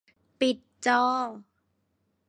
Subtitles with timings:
[0.39, 1.03] ปิดจอ